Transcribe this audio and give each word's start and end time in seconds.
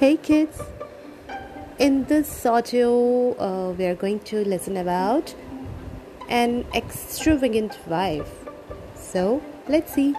Hey 0.00 0.16
kids, 0.16 0.58
in 1.78 2.04
this 2.04 2.46
audio, 2.46 3.34
uh, 3.38 3.72
we 3.72 3.84
are 3.84 3.94
going 3.94 4.20
to 4.20 4.42
listen 4.46 4.78
about 4.78 5.34
an 6.30 6.64
extravagant 6.74 7.78
wife. 7.86 8.30
So, 8.94 9.42
let's 9.68 9.92
see. 9.92 10.14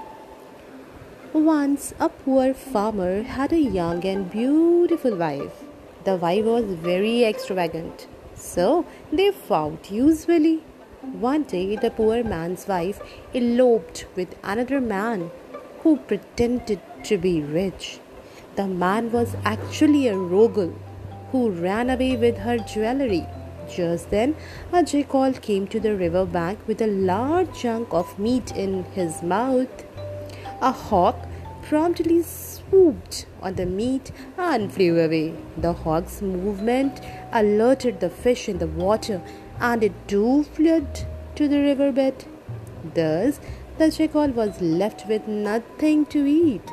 Once, 1.34 1.96
a 2.00 2.10
poor 2.10 2.54
farmer 2.54 3.24
had 3.24 3.54
a 3.54 3.60
young 3.60 4.06
and 4.06 4.30
beautiful 4.30 5.16
wife. 5.16 5.64
The 6.04 6.16
wife 6.16 6.46
was 6.46 6.66
very 6.66 7.24
extravagant, 7.24 8.06
so 8.36 8.86
they 9.12 9.32
fought 9.32 9.90
usually. 9.90 10.58
One 11.02 11.42
day, 11.42 11.76
the 11.76 11.90
poor 11.90 12.24
man's 12.24 12.68
wife 12.68 13.02
eloped 13.34 14.06
with 14.16 14.36
another 14.44 14.80
man 14.80 15.32
who 15.80 15.98
pretended 15.98 16.82
to 17.06 17.18
be 17.18 17.42
rich. 17.42 18.00
The 18.56 18.68
man 18.68 19.12
was 19.12 19.36
actually 19.46 20.08
a 20.08 20.18
rogue 20.18 20.74
who 21.32 21.52
ran 21.52 21.90
away 21.90 22.18
with 22.18 22.40
her 22.40 22.58
jewelry. 22.58 23.26
Just 23.74 24.10
then, 24.10 24.36
a 24.74 24.84
jackal 24.84 25.32
came 25.34 25.68
to 25.68 25.80
the 25.80 25.96
river 25.96 26.26
bank 26.26 26.60
with 26.68 26.82
a 26.82 26.88
large 26.88 27.54
chunk 27.54 27.94
of 27.94 28.20
meat 28.20 28.52
in 28.52 28.84
his 28.96 29.24
mouth. 29.24 29.86
A 30.62 30.72
hawk 30.72 31.16
promptly 31.62 32.24
swooped 32.24 33.26
on 33.42 33.56
the 33.56 33.66
meat 33.66 34.12
and 34.38 34.74
flew 34.74 35.00
away. 35.00 35.34
The 35.58 35.72
hawk's 35.72 36.22
movement 36.22 37.00
alerted 37.32 38.02
the 38.02 38.10
fish 38.10 38.50
in 38.50 38.58
the 38.58 38.68
water 38.68 39.22
and 39.62 39.82
it 39.82 39.94
too 40.10 40.44
fled 40.44 41.08
to 41.36 41.48
the 41.48 41.62
riverbed. 41.62 42.26
Thus, 42.94 43.40
the 43.78 43.90
jackal 43.90 44.32
was 44.32 44.60
left 44.60 45.08
with 45.08 45.28
nothing 45.28 46.06
to 46.08 46.26
eat. 46.26 46.70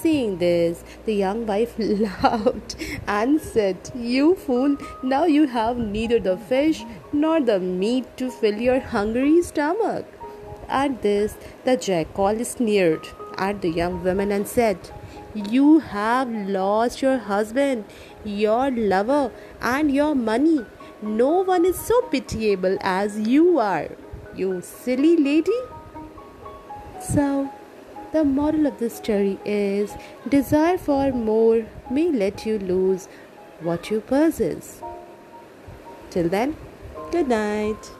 Seeing 0.00 0.38
this, 0.38 0.82
the 1.04 1.14
young 1.14 1.46
wife 1.46 1.74
laughed 1.78 2.76
and 3.06 3.40
said, 3.40 3.90
You 3.94 4.34
fool, 4.34 4.76
now 5.02 5.24
you 5.24 5.46
have 5.46 5.76
neither 5.76 6.18
the 6.18 6.36
fish 6.36 6.82
nor 7.12 7.40
the 7.40 7.60
meat 7.60 8.16
to 8.18 8.30
fill 8.30 8.60
your 8.60 8.80
hungry 8.80 9.42
stomach. 9.42 10.06
At 10.68 11.02
this, 11.02 11.36
the 11.64 11.76
jackal 11.76 12.44
sneered 12.44 13.08
at 13.38 13.62
the 13.62 13.70
young 13.70 14.02
woman 14.02 14.32
and 14.32 14.46
said, 14.48 14.78
You 15.34 15.78
have 15.80 16.30
lost 16.30 17.02
your 17.02 17.18
husband, 17.18 17.84
your 18.24 18.70
lover, 18.70 19.30
and 19.60 19.94
your 19.94 20.14
money. 20.14 20.64
No 21.02 21.42
one 21.42 21.64
is 21.64 21.78
so 21.78 22.00
pitiable 22.02 22.78
as 22.80 23.18
you 23.20 23.58
are, 23.58 23.88
you 24.34 24.60
silly 24.62 25.16
lady. 25.16 25.60
So, 27.00 27.50
the 28.14 28.22
moral 28.22 28.66
of 28.68 28.78
the 28.78 28.88
story 28.88 29.38
is 29.44 29.94
desire 30.28 30.78
for 30.78 31.10
more 31.10 31.66
may 31.90 32.08
let 32.12 32.46
you 32.46 32.58
lose 32.60 33.08
what 33.60 33.90
you 33.90 34.00
possess. 34.00 34.80
Till 36.10 36.28
then, 36.28 36.56
good 37.10 37.26
night. 37.28 37.90